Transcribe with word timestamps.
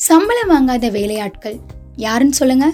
சம்பளம் 0.00 0.50
வாங்காத 0.50 0.90
வேலையாட்கள். 0.90 1.56
யாருன்னு 1.96 2.32
சொல்லுங்க? 2.32 2.66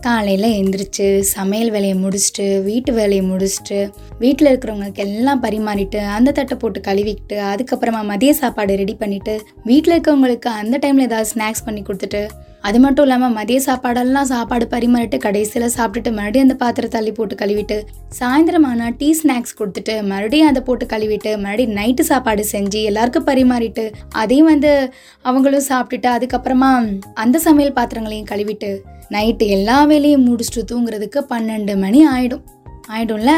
காலையில் 0.00 0.46
எந்திரிச்சு 0.50 1.18
சமையல் 1.20 1.70
வேலையை 1.70 1.96
முடிச்சுட்டு 1.96 2.62
வீட்டு 2.62 2.92
வேலையை 2.92 3.24
முடிச்சுட்டு 3.24 3.78
வீட்டில் 4.18 4.48
இருக்கிறவங்களுக்கு 4.48 4.96
எல்லாம் 4.96 5.42
பரிமாறிட்டு 5.42 6.00
அந்த 6.06 6.32
தட்டை 6.32 6.56
போட்டு 6.56 6.80
கழுவிக்கிட்டு 6.80 7.38
அதுக்கப்புறமா 7.38 8.04
மதிய 8.04 8.32
சாப்பாடு 8.32 8.76
ரெடி 8.76 8.96
பண்ணிவிட்டு 9.00 9.40
வீட்டில் 9.64 9.94
இருக்கவங்களுக்கு 9.94 10.46
அந்த 10.46 10.78
டைமில் 10.78 11.00
ஏதாவது 11.00 11.30
ஸ்நாக்ஸ் 11.34 11.64
பண்ணி 11.64 11.82
கொடுத்துட்டு 11.82 12.22
அது 12.62 12.80
மட்டும் 12.80 13.04
இல்லாமல் 13.04 13.32
மதிய 13.32 13.60
சாப்பாடெல்லாம் 13.66 14.22
சாப்பாடு 14.22 14.66
பரிமாறிட்டு 14.70 15.16
கடைசியில் 15.16 15.72
சாப்பிட்டுட்டு 15.76 16.10
மறுபடியும் 16.12 16.48
அந்த 16.48 16.54
பாத்திரத்தை 16.54 17.00
தள்ளி 17.00 17.12
போட்டு 17.12 17.34
கழுவிட்டு 17.34 17.82
சாயந்தரம் 18.18 18.66
ஆனால் 18.66 18.96
டீ 18.96 19.14
ஸ்நாக்ஸ் 19.22 19.56
கொடுத்துட்டு 19.58 20.02
மறுபடியும் 20.02 20.48
அதை 20.48 20.62
போட்டு 20.62 20.86
கழுவிட்டு 20.86 21.38
மறுபடியும் 21.38 21.76
நைட்டு 21.76 22.00
சாப்பாடு 22.00 22.44
செஞ்சு 22.52 22.82
எல்லாருக்கும் 22.82 23.26
பரிமாறிட்டு 23.26 23.92
அதையும் 24.08 24.46
வந்து 24.46 24.92
அவங்களும் 25.22 25.68
சாப்பிட்டுட்டு 25.68 26.10
அதுக்கப்புறமா 26.16 27.00
அந்த 27.14 27.38
சமையல் 27.38 27.72
பாத்திரங்களையும் 27.72 28.30
கழுவிட்டு 28.30 28.80
நைட்டு 29.10 29.46
எல்லா 29.48 29.84
வேலையும் 29.84 30.26
முடிச்சுட்டு 30.26 30.62
தூங்குறதுக்கு 30.70 31.22
பன்னெண்டு 31.30 31.76
மணி 31.76 32.08
ஆயிடும். 32.08 32.44
ஆயிடும்ல? 32.88 33.32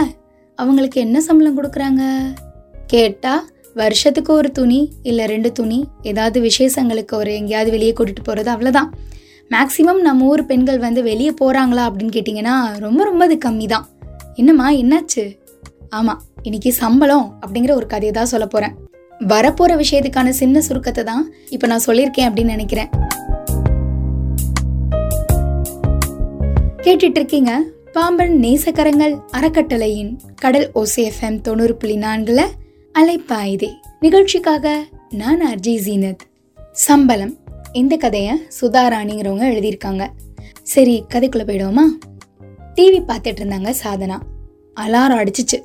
அவங்களுக்கு 0.59 1.01
என்ன 1.01 1.21
சம்பளம் 1.21 1.59
கொடுக்குறாங்க? 1.59 2.03
கேட்டால் 2.87 3.45
வருஷத்துக்கு 3.77 4.33
ஒரு 4.33 4.53
துணி 4.53 4.93
இல்லை 5.03 5.27
ரெண்டு 5.27 5.53
துணி 5.53 5.89
ஏதாவது 6.03 6.41
விசேஷங்களுக்கு 6.41 7.17
ஒரு 7.17 7.35
எங்கேயாவது 7.35 7.71
வெளியே 7.71 7.93
கூட்டிகிட்டு 7.93 8.21
போகிறது 8.21 8.51
அவ்வளோதான் 8.51 8.91
மேக்ஸிமம் 9.51 10.01
நம்ம 10.01 10.25
ஊர் 10.25 10.47
பெண்கள் 10.47 10.79
வந்து 10.79 11.03
வெளியே 11.03 11.31
போகிறாங்களா 11.41 11.83
அப்படின்னு 11.89 12.13
கேட்டிங்கன்னா 12.13 12.79
ரொம்ப 12.79 13.05
ரொம்ப 13.05 13.25
அது 13.25 13.35
கம்மி 13.35 13.67
தான் 13.67 13.87
என்னம்மா 14.37 14.71
என்னாச்சு? 14.71 15.39
ஆமாம் 15.89 16.23
இன்னைக்கு 16.43 16.73
சம்பளம் 16.73 17.39
அப்படிங்கிற 17.41 17.75
ஒரு 17.75 17.87
கதையை 17.87 18.15
தான் 18.15 18.27
சொல்ல 18.27 18.47
போகிறேன் 18.47 18.75
வரப்போகிற 19.21 19.77
விஷயத்துக்கான 19.77 20.29
சின்ன 20.29 20.61
சுருக்கத்தை 20.61 21.05
தான் 21.05 21.33
இப்போ 21.51 21.67
நான் 21.67 21.85
சொல்லியிருக்கேன் 21.87 22.29
அப்படின்னு 22.29 22.45
நினைக்கிறேன். 22.45 22.91
கேட்டுட்டு 26.83 27.15
இருக்கீங்க 27.15 27.53
பாம்பன் 27.93 28.41
நேசக்கரங்கள் 28.41 29.17
அறக்கட்டளையின் 29.33 30.19
கடல் 30.35 30.71
ஓசேஃப்எம் 30.75 31.41
தொண்ணூறு 31.41 31.77
புள்ளி 31.77 31.97
நான்குல 31.97 32.43
அலைப்பாயுதே. 32.99 33.69
நிகழ்ச்சிக்காக 34.01 34.85
நான் 35.11 35.55
அர்ஜி 35.55 35.81
ஜீனத். 35.87 36.19
சம்பளம் 36.73 37.37
இந்த 37.73 37.97
கதையை 37.97 38.41
சுதாராணிங்கிறவங்க 38.61 39.49
எழுதியிருக்காங்க. 39.49 40.07
சரி 40.63 41.05
கதைக்குள்ள 41.15 41.45
போயிடுவோமா? 41.47 41.85
டிவி 42.75 43.01
பார்த்துட்டு 43.09 43.41
இருந்தாங்க 43.41 43.75
சாதனா. 43.83 44.19
அலாரம் 44.81 45.27
அடிச்சிச்சு. 45.27 45.63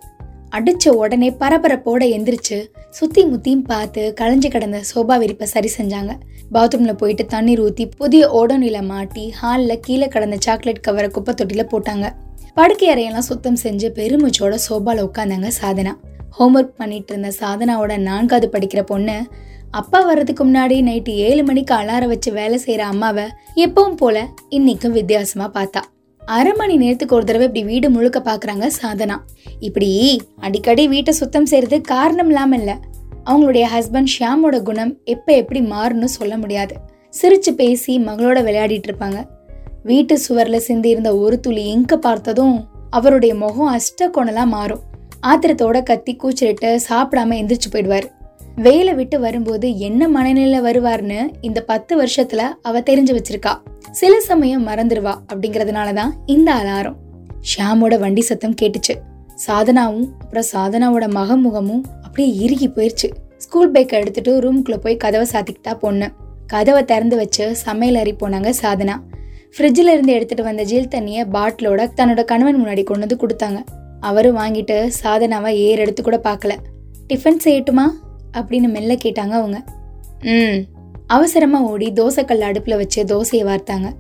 அடிச்ச 0.56 0.90
உடனே 0.90 1.30
பரபரப்போட 1.30 2.06
எந்திரிச்சு 2.16 2.66
சுத்தி 2.90 3.26
முத்தியும் 3.26 3.64
பார்த்து 3.64 4.14
களைஞ்சு 4.22 4.48
கிடந்த 4.48 4.82
சோபா 4.96 5.20
விரிப்பை 5.20 5.44
சரி 5.44 5.72
செஞ்சாங்க. 5.78 6.20
பாத்ரூம்ல 6.54 6.94
போயிட்டு 6.94 7.26
தண்ணீர் 7.26 7.62
ஊத்தி 7.62 7.92
புதிய 7.98 8.30
ஓடோனில 8.30 8.86
மாட்டி 8.86 9.32
ஹாலில் 9.32 9.80
கீழே 9.80 10.08
கிடந்த 10.08 10.38
சாக்லேட் 10.40 10.82
கவரை 10.82 11.10
குப்பை 11.10 11.36
தொட்டில 11.36 11.68
போட்டாங்க. 11.72 12.12
படுக்கை 12.54 12.90
அறையெல்லாம் 12.90 13.28
சுத்தம் 13.30 13.58
செஞ்சு 13.64 13.90
பெருமூச்சோட 13.96 14.58
சோபால 14.70 15.10
உட்காந்தாங்க 15.10 15.52
சாதனா. 15.62 15.94
ஹோம்ஒர்க் 16.38 16.74
பண்ணிட்டு 16.78 17.12
இருந்த 17.14 17.30
சாதனாவோட 17.40 17.94
நான்காவது 17.98 18.48
படிக்கிற 18.54 18.82
பொண்ணு 18.82 19.18
அப்பா 19.72 20.00
வர்றதுக்கு 20.02 20.44
முன்னாடி 20.46 20.76
நைட்டு 20.88 21.14
ஏழு 21.28 21.44
மணிக்கு 21.44 21.74
அலாரம் 21.76 22.12
வச்சு 22.14 22.30
வேலை 22.32 22.58
செய்கிற 22.58 22.86
அம்மாவை 22.86 23.26
எப்பவும் 23.66 23.96
போல 23.96 24.18
இன்னைக்கும் 24.50 24.96
வித்தியாசமாக 24.98 25.50
பார்த்தா. 25.58 25.82
அரை 26.22 26.54
மணி 26.54 26.76
நேரத்துக்கு 26.78 27.16
ஒரு 27.16 27.26
தடவை 27.26 27.46
இப்படி 27.48 27.64
வீடு 27.64 27.88
முழுக்க 27.90 28.20
பார்க்குறாங்க 28.20 28.66
சாதனா. 28.82 29.18
இப்படி 29.60 29.90
அடிக்கடி 30.40 30.84
வீட்டை 30.88 31.14
சுத்தம் 31.14 31.46
செய்யறது 31.46 31.82
காரணம் 31.82 32.28
இல்லாமல் 32.28 32.60
இல்லை. 32.60 32.76
அவங்களுடைய 33.26 33.66
ஹஸ்பண்ட் 33.76 34.14
ஷியாமோட 34.16 34.58
குணம் 34.62 34.94
எப்போ 35.14 35.32
எப்படி 35.36 35.62
மாறும்னு 35.74 36.10
சொல்ல 36.18 36.38
முடியாது. 36.38 36.76
சிரிச்சு 37.22 37.52
பேசி 37.52 37.94
மகளோட 38.00 38.40
விளையாடிட்டு 38.44 38.90
இருப்பாங்க. 38.90 39.20
வீட்டு 39.84 40.20
சுவரில் 40.20 40.66
சிந்தி 40.68 40.90
இருந்த 40.90 41.12
ஒரு 41.18 41.40
துளி 41.40 41.64
எங்கே 41.70 41.98
பார்த்ததும் 41.98 42.58
அவருடைய 42.90 43.36
முகம் 43.36 43.74
அஷ்ட 43.78 44.10
கொணலாக 44.18 44.54
மாறும். 44.56 44.84
ஆத்திரத்தோட 45.22 45.84
கத்தி 45.84 46.16
கூச்சலிட்டு 46.16 46.80
சாப்பிடாம 46.90 47.34
எந்திரிச்சு 47.36 47.70
போயிடுவார். 47.72 48.04
வேலை 48.56 48.94
விட்டு 48.94 49.20
வரும்போது 49.20 49.78
என்ன 49.78 50.08
மனநிலையில 50.08 50.62
வருவார்னு 50.62 51.34
இந்த 51.42 51.62
பத்து 51.62 52.02
வருஷத்துல 52.02 52.42
அவ 52.62 52.80
தெரிஞ்சு 52.80 53.18
வச்சிருக்கா. 53.18 53.58
சில 53.92 54.20
சமயம் 54.20 54.68
மறந்துடுவா 54.68 55.16
அப்படிங்கறதுனாலதான் 55.34 56.10
இந்த 56.26 56.54
அலாரம். 56.54 56.96
ஷியாமோட 57.42 58.00
வண்டி 58.00 58.22
சத்தம் 58.22 58.56
கேட்டுச்சு. 58.62 58.96
சாதனாவும் 59.48 60.08
அப்புறம் 60.20 60.46
சாதனாவோட 60.52 61.04
மகமுகமும் 61.10 61.82
அப்படியே 62.02 62.36
இறுகி 62.36 62.70
போயிருச்சு. 62.70 63.10
ஸ்கூல் 63.38 63.72
பேக்கை 63.72 64.00
எடுத்துட்டு 64.00 64.42
ரூம்குள்ள 64.42 64.78
போய் 64.78 64.98
கதவை 64.98 65.28
சாத்திக்கிட்டா 65.32 65.74
பொண்ணு. 65.80 66.10
கதவை 66.48 66.86
திறந்து 66.86 67.16
வச்சு 67.16 67.56
சமையல் 67.56 68.00
அறி 68.00 68.14
போனாங்க 68.14 68.54
சாதனா. 68.62 68.96
ஃப்ரிட்ஜில் 69.58 69.94
இருந்து 69.94 70.14
எடுத்துட்டு 70.14 70.44
வந்த 70.44 70.64
ஜீல் 70.64 70.88
தண்ணியை 70.88 71.24
பாட்டிலோட 71.34 71.90
தன்னோட 71.98 72.24
கணவன் 72.24 72.66
முன்னாடி 72.66 72.84
கொண்டு 72.84 73.08
வந்து 73.08 73.18
கொடுத்தாங்க. 73.20 73.64
அவரும் 74.08 74.38
வாங்கிட்டு 74.38 74.92
சாதனாவை 75.04 75.48
ஏர் 75.48 75.80
எடுத்து 75.80 76.04
கூட 76.04 76.20
பார்க்கல 76.24 76.56
டிஃபன் 77.14 77.40
செய்யட்டுமா? 77.44 77.86
அப்படின்னு 78.34 78.70
மெல்ல 78.70 78.94
கேட்டாங்க 78.94 79.30
அவங்க. 79.30 79.64
ம். 80.22 80.64
அவசரமாக 81.08 81.64
ஓடி 81.64 81.92
தோசைக்கல் 81.92 82.40
அடுப்பில் 82.40 82.76
வச்சு 82.76 83.04
தோசையை 83.04 83.46
வார்த்தாங்க. 83.46 83.92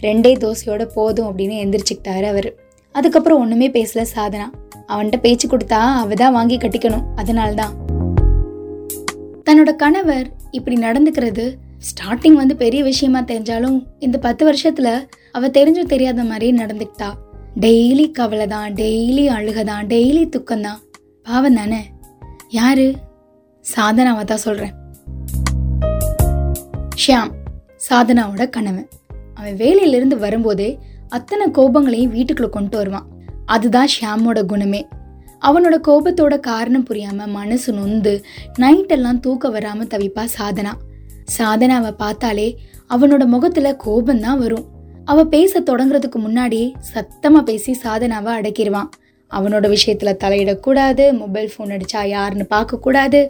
ரெண்டே 0.00 0.36
தோசையோட 0.36 0.84
போதும் 0.84 1.38
அப்படின்னு 1.38 1.64
எந்திரிச்சுக்கிட்டாரு 1.64 2.22
அவர். 2.22 2.54
அதுக்கப்புறம் 2.92 3.40
ஒன்றுமே 3.40 3.68
பேசல 3.68 4.04
சாதனா. 4.14 4.44
அவன்கிட்ட 4.88 5.16
பேச்சு 5.16 5.48
கொடுத்தா 5.48 5.72
அவ 5.72 6.14
தான் 6.14 6.32
வாங்கி 6.32 6.56
கட்டிக்கணும். 6.56 7.04
அதனால்தான் 7.16 7.74
தன்னோட 9.44 9.76
கணவர் 9.76 10.30
இப்படி 10.50 10.80
நடந்துக்கிறது 10.80 11.54
ஸ்டார்டிங் 11.78 12.32
வந்து 12.32 12.56
பெரிய 12.56 12.82
விஷயமா 12.82 13.20
தெரிஞ்சாலும் 13.20 13.82
இந்த 13.98 14.18
பத்து 14.18 14.52
வருஷத்துல 14.52 15.06
அவ 15.32 15.48
தெரிஞ்சும் 15.48 15.86
தெரியாத 15.86 16.24
மாதிரி 16.24 16.62
நடந்துக்கிட்டா. 16.62 17.14
டெய்லி 17.60 18.10
கவலை 18.10 18.46
தான் 18.46 18.72
டெய்லி 18.72 19.22
அழுகதான் 19.36 19.84
டெய்லி 19.92 20.28
துக்கம்தான். 20.28 20.80
பாவம் 21.22 21.54
தானே? 21.54 21.84
யாரு? 22.48 22.94
சாதனாவை 23.76 24.24
தான் 24.24 24.36
சொல்கிறேன் 24.36 24.74
ஷியாம் 27.02 27.32
சாதனாவோட 27.88 28.48
கணவன். 28.48 28.88
அவன் 29.34 29.56
வேலையிலிருந்து 29.56 30.18
வரும்போதே 30.18 30.78
அத்தனை 31.08 31.50
கோபங்களையும் 31.50 32.14
வீட்டுக்குள்ள 32.14 32.48
கொண்டு 32.48 32.76
வருவான். 32.76 33.08
அதுதான் 33.46 33.88
ஷியாமோட 33.94 34.46
குணமே. 34.46 34.86
அவனோட 35.40 35.78
கோபத்தோட 35.88 36.40
காரணம் 36.40 36.86
புரியாம 36.86 37.26
மனசு 37.26 37.72
நொந்து 37.72 38.24
நைட்டெல்லாம் 38.58 39.20
தூக்க 39.20 39.48
வராம 39.48 39.86
தவிப்பா 39.94 40.24
சாதனா. 40.38 40.72
சாதனாவை 41.38 41.90
பார்த்தாலே 41.90 42.58
அவனோட 42.88 43.26
முகத்துல 43.26 43.76
கோபம் 43.76 44.20
தான் 44.20 44.38
வரும். 44.38 44.74
அவ 45.06 45.24
பேச 45.24 45.60
தொடங்குறதுக்கு 45.60 46.18
முன்னாடி 46.18 46.72
சத்தமா 46.94 47.40
பேசி 47.40 47.76
சாதனாவை 47.82 48.32
அடக்கிடுவான் 48.38 48.88
அவனோட 49.30 49.76
விஷயத்துல 49.76 50.12
தலையிடக்கூடாது 50.24 51.18
மொபைல் 51.18 51.50
ஃபோன் 51.52 51.72
அடிச்சா 51.74 52.06
யாருன்னு 52.06 52.46
பார்க்க 52.46 52.78
கூடாது. 52.78 53.26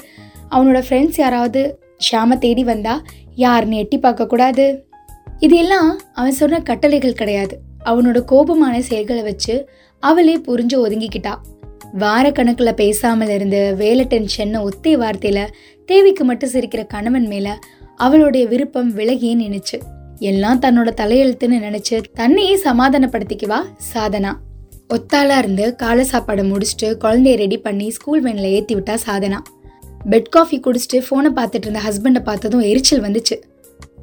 அவனோட 0.51 0.83
ஃப்ரெண்ட்ஸ் 0.89 1.17
யாராவது 1.17 1.79
ஷாம 2.11 2.39
தேடி 2.39 2.65
வந்தா 2.65 3.03
யாருன்னு 3.35 3.77
எட்டி 3.77 3.99
பார்க்க 3.99 4.27
கூடாது. 4.27 4.85
இது 5.39 5.57
எல்லாம் 5.57 6.01
அவன் 6.15 6.33
சொன்ன 6.33 6.61
கட்டளைகள் 6.61 7.13
கிடையாது. 7.13 7.59
அவனோட 7.85 8.21
கோபமான 8.33 8.79
செயல்களை 8.79 9.23
வச்சு 9.23 9.69
அவளே 10.01 10.37
புரிஞ்சு 10.37 10.77
ஒதுங்கிக்கிட்டா. 10.77 11.35
வார 11.93 12.33
பேசாமல் 12.77 13.29
இருந்து 13.29 13.75
வேலை 13.77 14.05
டென்ஷன் 14.05 14.55
ஒத்தே 14.61 14.93
வார்த்தையில 15.03 15.47
தேவிக்கு 15.85 16.25
மட்டும் 16.25 16.51
சிரிக்கிற 16.51 16.87
கணவன் 16.87 17.27
மேல 17.27 17.59
அவளுடைய 17.97 18.47
விருப்பம் 18.47 18.97
விலகியே 18.97 19.35
நினைச்சு 19.35 19.79
எல்லாம் 20.19 20.61
தன்னோட 20.61 20.89
தலையெழுத்துன்னு 20.89 21.67
நினைச்சு 21.69 22.03
தன்னையே 22.15 22.57
சமாதானப்படுத்திக்குவா? 22.57 23.65
சாதனா. 23.95 24.37
ஒத்தாளா 24.89 25.39
இருந்து 25.39 25.77
காலை 25.77 26.07
சாப்பாடை 26.13 26.53
முடிச்சுட்டு 26.53 26.83
குழந்தைய 26.83 27.37
ரெடி 27.37 27.59
பண்ணி 27.59 27.91
ஸ்கூல் 27.91 28.21
வேனில் 28.21 28.45
ஏற்றி 28.45 28.75
விட்டா 28.75 28.97
சாதனா. 29.07 29.39
பெட் 30.11 30.29
காஃபி 30.29 30.61
குடிச்சிட்டு 30.61 30.97
ஃபோனை 30.97 31.31
பார்த்துட்டு 31.37 31.55
இருந்த 31.55 31.81
ஹஸ்பண்டை 31.89 32.23
பார்த்ததும் 32.23 32.61
எரிச்சல் 32.61 33.01
வந்துச்சு. 33.01 33.43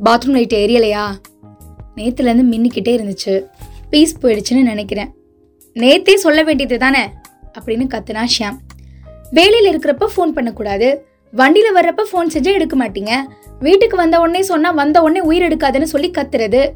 பாத்ரூம் 0.06 0.30
லைட் 0.30 0.54
எரியலையா? 0.54 1.06
நேத்துலேருந்து 1.96 2.56
மின்னிக்கிட்டே 2.56 2.98
இருந்துச்சு. 2.98 3.46
பீஸ் 3.90 4.18
போயிடுச்சுன்னு 4.22 4.62
நினைக்கிறேன். 4.62 5.14
நேத்தே 5.74 6.14
சொல்ல 6.14 6.44
வேண்டியது 6.44 6.78
தானே? 6.78 7.06
அப்படின்னு 7.60 7.88
கத்துனா 7.94 8.26
ஷியாம். 8.40 8.58
வேலையில் 9.32 9.80
இருக்கிறப்ப 9.80 10.08
ஃபோன் 10.18 10.32
பண்ணக்கூடாது. 10.32 11.06
வண்டியில் 11.32 11.76
வர்றப்ப 11.76 12.04
ஃபோன் 12.14 12.28
செஞ்சால் 12.34 12.54
எடுக்க 12.54 12.78
மாட்டீங்க. 12.78 13.12
வீட்டுக்கு 13.60 13.98
வந்த 13.98 14.20
உடனே 14.20 14.42
சொன்னா 14.42 14.72
வந்த 14.72 15.02
உடனே 15.02 15.20
உயிர் 15.20 15.44
எடுக்காதுன்னு 15.44 15.84
சொல்லி 15.84 16.12
கத்துறது. 16.12 16.70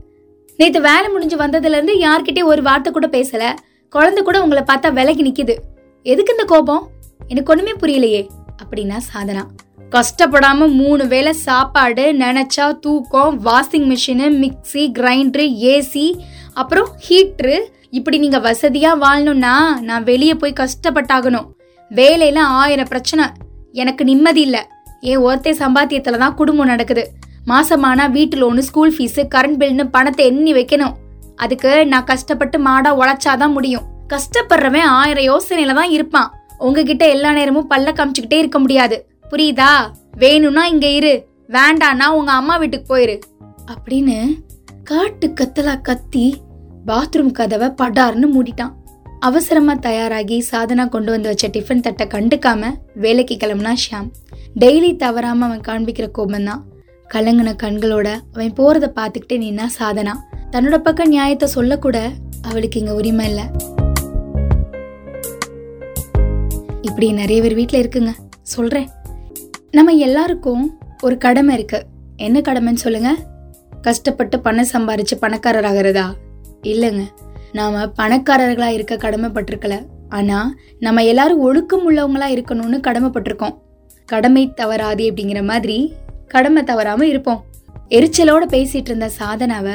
நேத்து 0.57 0.81
வேலை 0.81 1.09
முடிஞ்சு 1.09 1.38
வந்ததுல 1.38 1.65
இருந்து 1.65 1.94
யார்கிட்டயும் 1.94 2.44
ஒரு 2.44 2.62
வார்த்தை 2.62 2.91
கூட 2.91 3.07
பேசல. 3.07 3.53
குழந்தை 3.89 4.24
கூட 4.24 4.44
உங்களை 4.44 4.63
பார்த்தா 4.63 4.94
விலகி 4.94 5.24
நிக்குது. 5.24 5.56
எதுக்கு 6.03 6.31
இந்த 6.31 6.44
கோபம்? 6.45 6.89
எனக்கு 7.27 7.56
ஒண்ணுமே 7.56 7.71
புரியலையே 7.71 8.27
அப்படின்னா 8.63 8.97
சாதனா. 9.13 9.44
கஷ்டப்படாம 9.89 10.74
மூணு 10.74 11.07
வேளை 11.07 11.33
சாப்பாடு 11.33 12.13
நினைச்சா 12.13 12.79
தூக்கம் 12.79 13.45
washing 13.45 13.95
machine 13.95 14.39
mixie 14.44 14.91
grinder 15.00 15.45
AC 15.71 16.13
அப்புறம் 16.53 16.88
ஹீட்ரு 17.09 17.59
இப்படி 17.89 18.18
நீங்க 18.18 18.39
வசதியா 18.39 18.91
வாழணும்னா 19.01 19.79
நான் 19.79 20.03
வெளியே 20.03 20.33
போய் 20.33 20.53
கஷ்டப்பட்டாகணும். 20.59 21.45
வேலையில 21.89 22.38
ஆயிரம் 22.38 22.88
பிரச்சனை. 22.88 23.25
எனக்கு 23.71 24.03
நிம்மதி 24.03 24.41
இல்லை. 24.41 24.68
என் 25.00 25.18
ஒருத்தே 25.18 25.52
சம்பாத்தியத்துல 25.52 26.18
தான் 26.18 26.34
குடும்பம் 26.34 26.66
நடக்குது. 26.66 27.12
மாசமானா 27.48 28.12
வீட்டு 28.12 28.38
லோனு 28.38 28.60
ஸ்கூல் 28.60 28.94
ஃபீஸு 28.98 29.28
கரண்ட் 29.36 29.58
பில்னு 29.60 29.84
பணத்தை 29.92 30.26
எண்ணி 30.26 30.54
வைக்கணும். 30.54 30.94
அதுக்கு 31.36 31.88
நான் 31.88 32.04
கஷ்டப்பட்டு 32.04 32.60
மாடா 32.60 33.00
உழைச்சாதான் 33.00 33.52
முடியும். 33.52 33.82
கஷ்டப்படுறவன் 34.14 34.82
ஆயிரம் 34.82 35.24
யோசனையில 35.24 35.74
தான் 35.74 35.90
இருப்பான். 35.90 36.34
உங்ககிட்ட 36.58 37.10
எல்லா 37.10 37.32
நேரமும் 37.32 37.70
பல்ல 37.70 37.90
காமிச்சுக்கிட்டே 37.94 38.38
இருக்க 38.38 38.60
முடியாது. 38.60 39.08
புரியுதா? 39.32 39.70
வேணும்னா 40.18 40.66
இங்க 40.66 40.88
இரு. 40.88 41.28
வேண்டான்னா 41.48 42.06
உங்க 42.06 42.32
அம்மா 42.32 42.58
வீட்டுக்கு 42.58 42.98
போயிரு. 42.98 43.20
அப்படின்னு 43.72 44.44
காட்டு 44.84 45.34
கத்தலா 45.42 45.82
கத்தி 45.82 46.42
பாத்ரூம் 46.88 47.32
கதவை 47.32 47.68
படார்னு 47.68 48.28
மூடிட்டான். 48.34 48.74
அவசரமா 49.19 49.75
தயாராகி 49.75 50.46
சாதனா 50.52 50.90
கொண்டு 50.90 51.12
வந்து 51.12 51.28
வச்ச 51.28 51.48
டிஃபன் 51.48 51.80
தட்டை 51.80 52.08
கண்டுக்காம 52.08 52.66
வேலைக்கு 52.96 53.38
கிளம்புனா 53.44 53.74
ஷியாம். 53.74 54.12
டெய்லி 54.60 54.96
தவறாம 54.96 55.46
அவன் 55.46 55.60
காண்பிக்கிற 55.60 56.10
கோபம்தான். 56.18 56.62
கலங்கின 57.14 57.56
கண்களோட 57.64 58.19
அவன் 58.34 58.54
போறத 58.54 58.86
பாத்துக்கிட்டே 58.96 59.38
நின்னா 59.38 59.66
சாதனா. 59.80 60.14
தன்னோட 60.52 60.78
பக்கம் 60.78 61.08
நியாயத்தை 61.08 61.48
சொல்லக்கூட 61.48 62.12
அவளுக்கு 62.42 62.80
இங்க 62.80 62.94
உரிமை 62.94 63.25
இல்லை. 63.25 63.44
இப்படி 66.81 67.12
நிறைய 67.12 67.42
பேர் 67.42 67.56
வீட்டில் 67.56 67.90
இருக்குங்க. 67.90 68.13
சொல்கிறேன் 68.42 68.90
நம்ம 69.72 69.92
எல்லாருக்கும் 69.92 70.80
ஒரு 71.04 71.18
கடமை 71.18 71.56
இருக்கு. 71.56 71.86
என்ன 72.18 72.40
கடமைன்னு 72.40 72.84
சொல்லுங்க? 72.86 73.16
கஷ்டப்பட்டு 73.81 74.40
பணம் 74.40 74.68
சம்பாரிச்சு 74.72 75.16
பணக்காரர் 75.20 75.63
ஆகிறதா 75.63 76.06
இல்லைங்க. 76.62 77.04
நாம 77.52 77.86
பணக்காரர்களா 77.86 78.68
இருக்க 78.68 78.96
கடமைப்பட்டிருக்கல. 78.96 79.86
ஆனா 80.10 80.54
நம்ம 80.80 81.06
எல்லாரும் 81.06 81.40
ஒழுக்கம் 81.40 81.92
உள்ளவங்களா 81.92 82.24
இருக்கணும்னு 82.24 82.80
கடமைப்பட்டிருக்கோம். 82.88 83.58
கடமை 84.06 84.54
தவறாது 84.54 85.12
அப்படிங்கிற 85.12 85.44
மாதிரி 85.44 85.94
கடமை 86.28 86.64
தவறாம 86.64 87.06
இருப்போம். 87.06 87.44
எரிச்சலோட 87.90 88.46
பேசிட்டு 88.48 88.76
இருந்த 88.76 89.12
சாதனாவை 89.20 89.74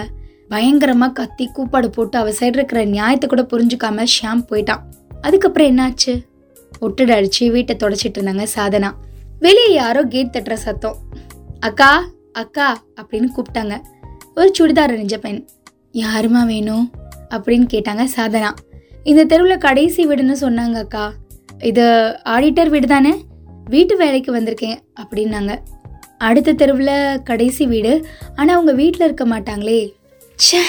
பயங்கரமா 0.51 1.13
கத்தி 1.13 1.51
கூப்பாடு 1.53 1.91
போட்டு 1.91 2.19
அவ 2.19 2.31
சைடு 2.31 2.45
இருக்கிற 2.45 2.85
நியாயத்தை 2.85 3.29
கூட 3.29 3.43
புரிஞ்சுக்காம 3.43 4.07
ஷாம் 4.23 4.45
போயிட்டான். 4.51 4.81
அதுக்கப்புறம் 5.21 5.79
என்னாச்சு? 5.79 6.25
ஒட்டுட 6.81 7.11
அடிச்சு 7.11 7.51
வீட்டை 7.51 7.77
தொடச்சிட்டு 7.77 8.19
இருந்தாங்க 8.19 8.47
சாதனா. 8.57 8.91
வெளியே 9.39 9.73
யாரோ 9.73 10.03
கேட் 10.03 10.37
தட்டுற 10.37 10.53
சத்தம். 10.53 10.97
அக்கா 11.61 12.05
அக்கா 12.33 12.83
அப்படின்னு 13.03 13.29
கூப்பிட்டாங்க. 13.37 13.81
ஒரு 14.37 14.53
சுடிதார் 14.59 14.95
அணிஞ்ச 14.97 15.17
பெண். 15.17 15.47
யாருமா 15.93 16.47
வேணும்? 16.47 16.91
அப்படின்னு 17.34 17.67
கேட்டாங்க 17.75 18.05
சாதனா. 18.17 18.50
இந்த 19.11 19.23
தெருவில் 19.25 19.64
கடைசி 19.67 20.02
வீடுன்னு 20.06 20.37
சொன்னாங்க 20.44 20.79
அக்கா. 20.84 21.05
இது 21.70 21.84
ஆடிட்டர் 22.34 22.73
வீடு 22.75 22.87
தானே 22.87 23.12
வீட்டு 23.75 23.94
வேலைக்கு 23.96 24.31
வந்திருக்கேன் 24.38 24.79
அப்படின்னாங்க. 25.02 25.52
அடுத்த 26.29 26.56
தெருவில் 26.61 26.96
கடைசி 27.31 27.64
வீடு. 27.67 27.93
ஆனால் 28.37 28.55
அவங்க 28.56 28.73
வீட்டில் 28.73 29.06
இருக்க 29.08 29.25
மாட்டாங்களே. 29.25 29.81
ச்சே 30.38 30.62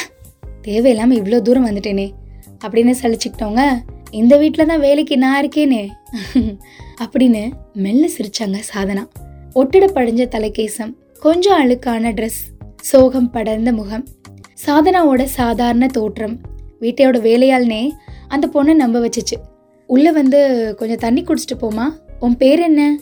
தேவையில்லாமல் 0.62 1.20
இவ்வளோ 1.20 1.40
தூரம் 1.42 1.68
வந்துட்டேனே 1.70 2.08
அப்படின்னு 2.64 2.94
சலிச்சுக்கிட்டவங்க 3.02 3.64
இந்த 4.12 4.34
வீட்டில் 4.38 4.70
தான் 4.72 4.84
வேலைக்கு 4.88 5.16
நான் 5.18 5.40
இருக்கேனே 5.44 5.84
அப்படின்னு 7.04 7.42
மெல்ல 7.84 8.04
சிரிச்சாங்க 8.16 8.58
சாதனா. 8.72 9.04
ஒட்டிட 9.54 9.86
படிஞ்ச 9.96 10.24
தலைக்கேசம் 10.36 10.92
கொஞ்சம் 11.22 11.60
அழுக்கான 11.62 12.12
ட்ரெஸ் 12.14 12.42
சோகம் 12.82 13.30
படர்ந்த 13.32 13.72
முகம் 13.74 14.06
சாதனாவோட 14.66 15.24
சாதாரண 15.38 15.86
தோற்றம் 15.88 16.36
வீட்டையோட 16.84 17.18
வேலையாள்னே 17.28 17.84
அந்த 18.28 18.50
பொண்ணை 18.54 18.74
நம்ப 18.76 18.98
வச்சுச்சு. 19.00 19.36
உள்ளே 19.88 20.12
வந்து 20.12 20.40
கொஞ்சம் 20.78 21.02
தண்ணி 21.06 21.22
குடிச்சிட்டு 21.22 21.56
போமா 21.62 21.86
உன் 22.20 22.38
பேர் 22.38 22.60
என்ன? 22.60 23.00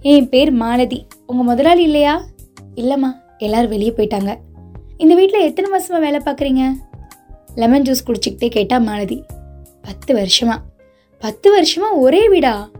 என் 0.00 0.28
பேர் 0.28 0.50
மாலதி. 0.50 1.06
உங்கள் 1.26 1.46
முதலாளி 1.46 1.82
இல்லையா? 1.82 2.14
இல்லைம்மா 2.74 3.10
எல்லாரும் 3.38 3.68
வெளியே 3.68 3.92
போயிட்டாங்க. 3.96 4.30
இந்த 4.96 5.14
வீட்டில் 5.14 5.40
எத்தனை 5.40 5.70
வருஷமாக 5.70 6.04
வேலை 6.04 6.20
பார்க்குறீங்க 6.24 6.62
லெமன் 7.54 7.82
ஜூஸ் 7.82 8.06
குடிச்சிக்கிட்டே 8.06 8.50
கேட்டா 8.50 8.78
மாலதி. 8.78 9.24
பத்து 9.82 10.10
வருஷமா. 10.14 10.56
பத்து 11.18 11.48
வருஷமா 11.56 11.88
ஒரே 11.92 12.28
வீடா? 12.28 12.70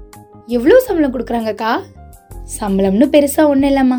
எவ்வளோ 0.47 0.81
சம்பளம் 0.81 1.15
கொடுக்குறாங்கக்கா? 1.15 1.73
சம்பளம்னு 2.61 3.07
பெருசாக 3.15 3.47
ஒன்றும் 3.47 3.71
இல்லைம்மா. 3.71 3.99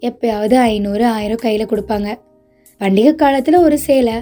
எப்பயாவது 0.00 0.54
ஐநூறு 0.54 1.06
ஆயிரம் 1.06 1.36
கையில் 1.36 1.66
கொடுப்பாங்க. 1.66 2.08
பண்டிகை 2.80 3.14
காலத்தில் 3.14 3.54
ஒரு 3.54 3.78
சேலை 3.78 4.16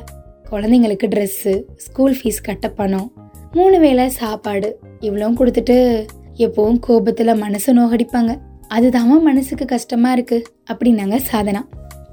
குழந்தைங்களுக்கு 0.55 1.07
ட்ரெஸ்ஸு 1.07 1.63
ஸ்கூல் 1.77 2.17
ஃபீஸ் 2.23 2.43
கட்ட 2.43 2.69
பணம் 2.69 3.13
மூணு 3.53 3.79
வேளை 3.79 4.09
சாப்பாடு 4.09 4.79
இவ்வளவும் 5.01 5.37
கொடுத்துட்டு 5.37 6.07
எப்பவும் 6.37 6.79
கோபத்தில் 6.79 7.29
மனசை 7.29 7.71
நோகடிப்பாங்க. 7.71 8.39
அதுதாம்மா 8.69 9.21
மனசுக்கு 9.21 9.65
கஷ்டமாக 9.65 10.21
இருக்குது 10.21 10.45
அப்படின்னாங்க 10.73 11.19
சாதனா. 11.31 11.61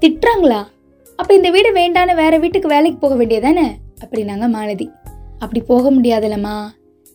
திட்டுறாங்களா? 0.00 0.66
அப்போ 1.16 1.34
இந்த 1.34 1.50
வீடு 1.50 1.72
வேண்டான்னு 1.72 2.14
வேற 2.14 2.38
வீட்டுக்கு 2.38 2.68
வேலைக்கு 2.68 2.98
போக 2.98 3.24
வேண்டியதானே? 3.24 3.66
அப்படின்னாங்க 4.04 4.48
மாலதி. 4.48 4.90
அப்படி 5.38 5.60
போக 5.60 5.92
முடியாதுல்லம்மா 5.92 6.56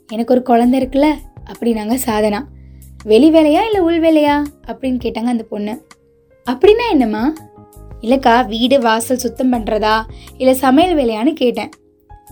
எனக்கு 0.10 0.34
ஒரு 0.34 0.44
குழந்தை 0.44 0.80
இருக்குல்ல 0.80 1.08
அப்படின்னாங்க 1.52 1.98
சாதனா. 2.06 2.44
வெளி 3.04 3.32
வேலையா 3.32 3.64
இல்லை 3.66 3.80
உள் 3.80 4.00
வேலையா? 4.00 4.44
அப்படின்னு 4.68 5.00
கேட்டாங்க 5.04 5.32
அந்த 5.36 5.44
பொண்ணு. 5.44 5.82
அப்படின்னா 6.52 6.86
என்னம்மா? 6.92 7.34
இல்லைக்கா 8.06 8.36
வீடு 8.54 8.78
வாசல் 8.86 9.24
சுத்தம் 9.26 9.52
பண்ணுறதா 9.54 9.96
இல்லை 10.38 10.54
சமையல் 10.64 10.96
வேலையான்னு 11.00 11.34
கேட்டேன். 11.42 11.72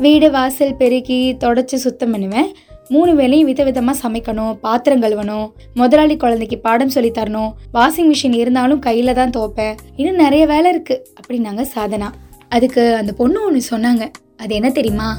வீடு 0.06 0.28
வாசல் 0.38 0.78
பெருக்கி 0.80 1.20
தொடச்சி 1.44 1.78
சுத்தம் 1.86 2.14
பண்ணுவேன். 2.16 2.50
மூணு 2.94 3.12
வேலையும் 3.20 3.48
வித 3.50 3.62
விதமாக 3.68 3.98
சமைக்கணும் 4.02 4.58
பாத்திரம் 4.66 5.04
கழுவணும் 5.04 5.48
முதலாளி 5.80 6.16
குழந்தைக்கு 6.24 6.58
பாடம் 6.66 6.92
சொல்லி 6.96 7.12
தரணும் 7.12 7.54
வாஷிங் 7.78 8.10
மிஷின் 8.12 8.36
இருந்தாலும் 8.42 8.84
கையில் 8.88 9.18
தான் 9.20 9.34
துவைப்பேன். 9.38 9.78
இன்னும் 9.96 10.22
நிறைய 10.24 10.44
வேலை 10.52 10.68
இருக்குது 10.74 11.02
அப்படின்னாங்க 11.20 11.66
சாதனா. 11.76 12.10
அதுக்கு 12.50 12.84
அந்த 13.00 13.14
பொண்ணு 13.22 13.40
ஒன்று 13.46 13.62
சொன்னாங்க 13.72 14.06
அது 14.42 14.52
என்ன 14.60 14.70
தெரியுமா? 14.70 15.10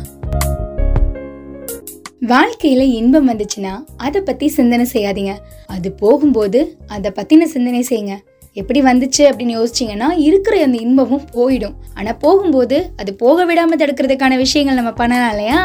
வாழ்க்கையில 2.32 2.82
இன்பம் 3.00 3.28
வந்துச்சுன்னா 3.30 3.72
அதை 3.96 4.20
பத்தி 4.20 4.46
சிந்தனை 4.48 4.86
செய்யாதீங்க. 4.92 5.34
அது 5.74 5.88
போகும்போது 6.02 6.60
அதை 6.94 7.10
பத்தின 7.18 7.48
சிந்தனை 7.54 7.82
செய்யுங்க. 7.90 8.16
எப்படி 8.56 8.80
வந்துச்சு 8.82 9.22
அப்படின்னு 9.28 9.54
யோசிச்சீங்கன்னா 9.58 10.08
இருக்கிற 10.18 10.62
அந்த 10.62 10.78
இன்பமும் 10.78 11.24
போயிடும். 11.34 11.74
ஆனால் 11.94 12.16
போகும்போது 12.16 12.90
அது 12.96 13.14
போக 13.14 13.44
விடாமல் 13.44 13.78
தடுக்கிறதுக்கான 13.78 14.36
விஷயங்கள் 14.36 14.74
நம்ம 14.74 14.92
பண்ணலாம் 14.92 15.30
இல்லையா? 15.30 15.60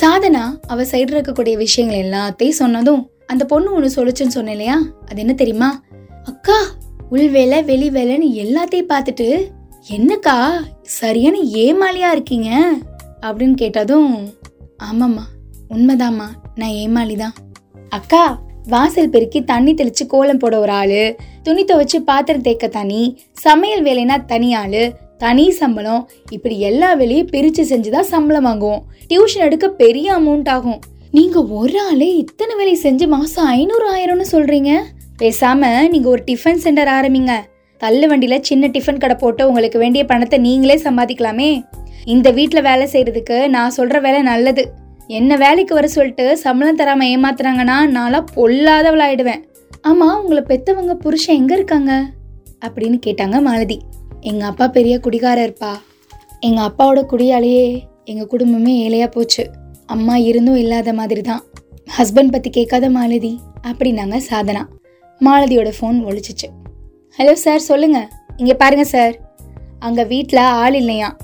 சாதனா 0.00 0.44
அவ 0.66 0.82
சைடு 0.82 1.10
இருக்கக்கூடிய 1.14 1.56
விஷயங்கள் 1.56 2.02
எல்லாத்தையும் 2.04 2.60
சொன்னதும் 2.62 3.02
அந்த 3.26 3.44
பொண்ணு 3.44 3.74
ஒன்று 3.74 3.96
சொல்லுச்சுன்னு 3.96 4.36
சொன்னேன் 4.36 4.52
இல்லையா? 4.52 4.76
அது 5.10 5.20
என்ன 5.20 5.34
தெரியுமா? 5.34 5.70
அக்கா 6.24 6.58
உள்வேலை 7.10 7.64
வெளி 7.64 7.90
வேலைன்னு 7.90 8.28
எல்லாத்தையும் 8.44 8.92
பார்த்துட்டு 8.92 9.28
என்னக்கா 9.88 10.36
சரியான 10.82 11.36
ஏமாலியா 11.64 12.10
இருக்கீங்க? 12.10 12.50
அப்படின்னு 13.20 13.54
கேட்டதும் 13.54 14.12
ஆமாம்மா 14.84 15.24
உண்மைதாம்மா 15.70 16.28
நான் 16.54 16.76
ஏமாளி 16.82 17.16
தான் 17.16 17.34
அக்கா 17.88 18.22
வாசல் 18.68 19.10
பெருக்கி 19.10 19.42
தண்ணி 19.42 19.74
தெளிச்சு 19.74 20.06
கோலம் 20.06 20.38
போட 20.38 20.58
ஒரு 20.58 20.72
ஆளு 20.72 21.16
துணி 21.42 21.64
துவைச்சு 21.64 21.96
பாத்திரம் 21.96 22.40
தேக்க 22.40 22.68
தனி 22.68 23.20
சமையல் 23.32 23.82
வேலைனா 23.82 24.24
தனி 24.24 24.54
ஆளு 24.54 24.92
தனி 25.18 25.50
சம்பளம் 25.50 26.10
இப்படி 26.30 26.60
எல்லா 26.60 26.94
வேலையும் 26.94 27.30
பிரிச்சு 27.30 27.62
செஞ்சுதான் 27.62 28.00
சம்பளம் 28.00 28.46
வாங்குவோம். 28.46 28.80
டியூஷன் 29.08 29.38
எடுக்க 29.38 29.68
பெரிய 29.68 30.12
அமௌண்ட் 30.12 30.48
ஆகும். 30.48 30.80
நீங்க 31.10 31.44
ஒரு 31.44 31.80
ஆளே 31.80 32.16
இத்தனை 32.16 32.54
வேலை 32.56 32.78
செஞ்சு 32.82 33.08
மாசம் 33.08 33.44
ஐநூறு 33.44 33.96
ஆயிரம்னு 33.96 34.24
சொல்றீங்க? 34.32 34.80
பேசாம 35.22 35.88
நீங்க 35.88 36.08
ஒரு 36.08 36.22
டிஃபன் 36.26 36.54
சென்டர் 36.54 36.88
ஆரம்பிங்க. 36.88 37.30
தள்ளு 37.78 38.16
வண்டியில 38.16 38.40
சின்ன 38.40 38.66
டிஃபன் 38.66 38.98
கடை 38.98 39.16
போட்டு 39.20 39.46
உங்களுக்கு 39.46 39.78
வேண்டிய 39.78 40.04
பணத்தை 40.04 40.38
நீங்களே 40.38 40.80
சம்பாதிக்கலாமே. 40.82 41.62
இந்த 42.04 42.30
வீட்டில் 42.30 42.62
வேலை 42.62 42.88
செய்யறதுக்கு 42.92 43.48
நான் 43.48 43.72
சொல்ற 43.76 44.00
வேலை 44.00 44.22
நல்லது. 44.22 44.70
என்ன 45.08 45.36
வேலைக்கு 45.36 45.74
வர 45.74 45.88
சொல்லிட்டு 45.88 46.38
சம்பளம் 46.38 46.78
தராம 46.78 47.06
ஏமாத்துறாங்கன்னா 47.14 47.76
நான்லாம் 47.96 48.26
பொல்லாதவளாயிடுவேன். 48.36 49.42
ஆமா 49.88 50.20
உங்களை 50.20 50.42
பெத்தவங்க 50.48 50.94
புருஷன் 50.94 51.36
எங்க 51.36 51.54
இருக்காங்க? 51.54 52.12
அப்படின்னு 52.66 52.98
கேட்டாங்க 53.06 53.40
மாலதி. 53.40 53.80
எங்க 54.20 54.46
அப்பா 54.46 54.68
பெரிய 54.68 54.98
குடிகாரர்ப்பா 54.98 55.72
எங்க 56.40 56.60
அப்பாவோட 56.62 57.00
குடியாலேயே 57.06 57.82
எங்க 58.04 58.26
குடும்பமே 58.26 58.88
ஏழையா 58.88 59.06
போச்சு. 59.06 59.50
அம்மா 59.86 60.16
இருந்தும் 60.16 60.56
இல்லாத 60.56 60.92
மாதிரி 60.92 61.20
தான் 61.20 61.42
ஹஸ்பண்ட் 61.98 62.32
பத்தி 62.32 62.50
கேட்காத 62.50 62.90
மாலதி 62.90 63.38
அப்படின்னாங்க 63.62 64.20
சாதனா. 64.30 64.68
மாலதியோட 65.20 65.72
ஃபோன் 65.80 65.98
ஒழிச்சிச்சு. 66.08 66.48
ஹலோ 67.18 67.32
சார் 67.32 67.58
சொல்லுங்க. 67.58 68.08
இங்க 68.36 68.54
பாருங்க 68.54 68.84
சார் 68.84 69.14
அங்க 69.78 70.04
வீட்டில் 70.04 70.38
ஆள் 70.38 70.74
இல்லையா? 70.74 71.16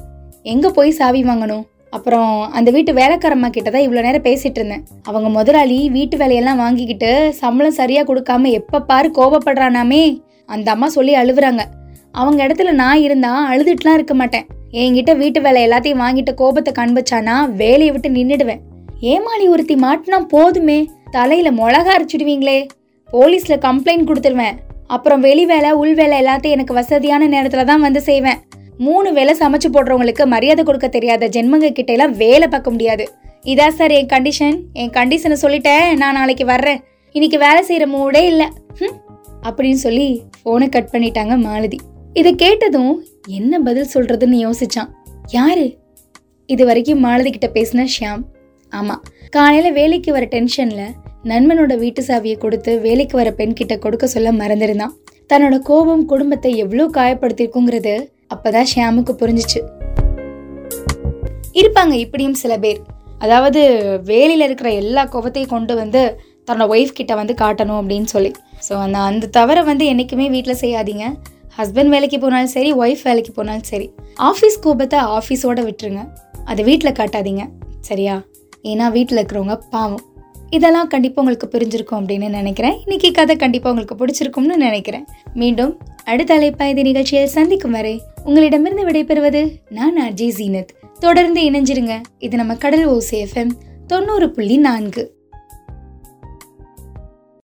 எங்க 0.42 0.70
போய் 0.70 0.90
சாவி 0.90 1.23
வாங்கணும்? 1.23 1.66
அப்புறம் 1.97 2.33
அந்த 2.59 2.68
வீட்டு 2.75 2.92
வேலைக்காரம்மா 2.99 3.49
கிட்ட 3.54 3.68
தான் 3.75 3.85
இவ்வளோ 3.87 4.02
நேரம் 4.07 4.25
பேசிட்டு 4.26 4.59
இருந்தேன். 4.61 4.83
அவங்க 5.09 5.28
முதலாளி 5.37 5.78
வீட்டு 5.97 6.16
வேலையெல்லாம் 6.23 6.61
வாங்கிக்கிட்டு 6.64 7.11
சம்பளம் 7.40 7.78
சரியா 7.80 8.02
கொடுக்காம 8.11 8.50
எப்ப 8.61 8.83
பாரு 8.90 9.11
கோபப்படுறானாமே 9.18 10.02
அந்த 10.54 10.68
அம்மா 10.75 10.88
சொல்லி 10.97 11.14
அழுவுறாங்க. 11.23 11.62
அவங்க 12.21 12.38
இடத்துல 12.47 12.71
நான் 12.83 13.04
இருந்தா 13.07 13.33
அழுதுட்டுலாம் 13.52 13.99
இருக்க 13.99 14.14
மாட்டேன். 14.21 14.47
என்கிட்ட 14.83 15.12
வீட்டு 15.23 15.40
வேலை 15.47 15.61
எல்லாத்தையும் 15.66 16.02
வாங்கிட்டு 16.04 16.33
கோபத்தை 16.40 16.73
காண்பிச்சானா 16.78 17.37
வேலையை 17.62 17.92
விட்டு 17.95 18.11
நின்றுடுவேன் 18.16 18.62
ஏமாளி 19.12 19.45
ஒருத்தி 19.54 19.75
மாட்டினா 19.85 20.18
போதுமே 20.35 20.78
தலையில 21.16 21.50
மிளகா 21.59 21.92
அரைச்சிடுவீங்களே 21.97 22.59
போலீஸ்ல 23.09 23.57
கம்ப்ளைண்ட் 23.66 24.09
கொடுத்துருவேன். 24.09 24.57
அப்புறம் 24.95 25.23
வெளி 25.26 25.45
வேலை 25.52 25.71
உள் 25.83 25.95
வேலை 26.00 26.16
எல்லாத்தையும் 26.23 26.57
எனக்கு 26.57 26.78
வசதியான 26.78 27.28
நேரத்துல 27.35 27.64
தான் 27.71 27.85
வந்து 27.87 28.00
செய்வேன். 28.09 28.38
மூணு 28.78 29.08
வேலை 29.12 29.32
சமைச்சு 29.40 29.68
போடுறவங்களுக்கு 29.73 30.25
மரியாதை 30.25 30.62
கொடுக்க 30.64 30.88
தெரியாத 30.88 31.28
ஜென்மங்க 31.28 31.68
கிட்ட 31.73 31.92
எல்லாம் 31.92 32.14
வேலை 32.16 32.49
பார்க்க 32.49 32.70
முடியாது. 32.70 33.04
இதா 33.44 33.68
சார் 33.68 33.90
என் 33.90 34.11
கண்டிஷன் 34.12 34.56
என் 34.73 34.90
கண்டிஷனை 34.90 35.37
சொல்லிட்டேன். 35.42 35.87
நான் 35.97 36.18
நாளைக்கு 36.18 36.44
வர்றேன். 36.44 36.80
இன்னைக்கு 37.14 37.38
வேலை 37.38 37.61
செய்யற 37.68 37.87
மூடே 37.94 38.23
இல்லை. 38.32 38.49
அப்படின்னு 39.42 39.80
சொல்லி 39.87 40.08
போனை 40.42 40.68
கட் 40.68 40.92
பண்ணிட்டாங்க 40.92 41.35
மாலதி. 41.40 41.78
இதை 42.12 42.35
கேட்டதும் 42.35 42.94
என்ன 43.26 43.58
பதில் 43.58 43.92
சொல்றதுன்னு 43.94 44.38
யோசிச்சான். 44.47 44.90
யாரு? 45.30 45.66
இது 46.47 46.62
வரைக்கும் 46.64 47.02
மாலதி 47.06 47.30
கிட்ட 47.30 47.49
பேசின 47.54 47.87
ஷியாம். 47.94 48.23
ஆமா. 48.73 48.97
காலையில 49.30 49.70
வேலைக்கு 49.70 50.12
வர 50.12 50.26
டென்ஷன்ல 50.35 50.82
நண்பனோட 51.25 51.73
வீட்டு 51.78 52.02
சாவியை 52.02 52.37
கொடுத்து 52.38 52.73
வேலைக்கு 52.80 53.16
வர 53.16 53.30
பெண் 53.32 53.52
கிட்ட 53.52 53.75
கொடுக்க 53.78 54.06
சொல்ல 54.06 54.32
மறந்திருந்தான். 54.32 54.94
தன்னோட 55.32 55.56
கோபம் 55.58 56.04
குடும்பத்தை 56.04 56.52
எவ்வளோ 56.56 56.85
காயப்படுத்திருக்குங்கிறது 56.92 57.94
அப்பதான் 58.49 58.71
ஷியாமுக்கு 58.75 59.12
புரிஞ்சுச்சு. 59.23 59.61
இருப்பாங்க 61.52 61.93
இப்படியும் 61.93 62.35
சில 62.35 62.59
பேர். 62.59 62.78
அதாவது 63.19 63.61
வேலையில் 64.05 64.45
இருக்கிற 64.45 64.71
எல்லா 64.71 65.02
கோபத்தையும் 65.05 65.50
கொண்டு 65.50 65.75
வந்து 65.75 66.21
தன்னோட 66.47 66.67
ஒய்ஃப் 66.75 66.99
கிட்ட 66.99 67.14
வந்து 67.14 67.35
காட்டணும் 67.40 67.78
அப்படின்னு 67.81 68.05
சொல்லி. 68.05 68.31
ஸோ 68.69 68.73
அந்த 68.73 68.99
அந்த 68.99 69.26
தவறை 69.26 69.62
வந்து 69.62 69.87
என்றைக்குமே 69.87 70.28
வீட்டில் 70.28 70.61
செய்யாதீங்க. 70.61 71.07
ஹஸ்பண்ட் 71.59 71.93
வேலைக்கு 71.95 72.19
போனாலும் 72.19 72.52
சரி 72.57 72.71
ஒய்ஃப் 72.75 73.05
வேலைக்கு 73.05 73.33
போனாலும் 73.33 73.62
சரி. 73.62 73.90
ஆஃபீஸ் 74.21 74.59
கோபத்தை 74.61 74.99
ஆஃபீஸோட 75.19 75.61
விட்டுருங்க. 75.69 76.05
அதை 76.45 76.64
வீட்டில் 76.64 76.97
காட்டாதீங்க. 77.00 77.45
சரியா? 77.81 78.23
ஏன்னா 78.62 78.90
வீட்டில் 78.90 79.19
இருக்கிறவங்க 79.19 79.59
பாவம். 79.71 80.05
இதெல்லாம் 80.50 80.87
கண்டிப்பாக 80.87 81.23
உங்களுக்கு 81.23 81.49
புரிஞ்சிருக்கும் 81.55 82.00
அப்படின்னு 82.00 82.28
நினைக்கிறேன். 82.28 82.76
இன்னைக்கு 82.83 83.11
கதை 83.11 83.37
கண்டிப்பாக 83.37 83.73
உங்களுக்கு 83.75 83.99
பிடிச்சிருக்கும்னு 84.00 84.57
நினைக்கிறேன். 84.67 85.07
மீண்டும் 85.35 85.78
அடுத்த 86.08 86.38
அலைப்பாய்தி 86.38 86.80
நிகழ்ச்சியில் 86.80 87.26
சந்திக்கும் 87.26 87.70
வரை 87.70 88.02
உங்களிடமிருந்து 88.24 88.86
விடைபெறுவது 88.86 89.50
நான் 89.68 89.96
அர்ஜி 89.96 90.32
ஜீனத். 90.38 90.66
தொடர்ந்து 91.00 91.40
இணைஞ்சிருங்க. 91.42 92.00
இது 92.18 92.36
நம்ம 92.36 92.54
கடல் 92.54 92.88
ஓசி 92.88 93.10
எஃப்எம் 93.10 93.50
தொண்ணூறு 93.86 94.30
புள்ளி 94.30 94.56
நான்கு. 94.56 95.17